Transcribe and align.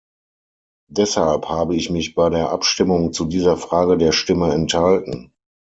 Deshalb 0.89 1.47
habe 1.47 1.75
ich 1.75 1.91
mich 1.91 2.15
bei 2.15 2.31
der 2.31 2.49
Abstimmung 2.49 3.13
zu 3.13 3.25
dieser 3.25 3.55
Frage 3.55 3.99
der 3.99 4.13
Stimme 4.13 4.51
enthalten. 4.51 5.31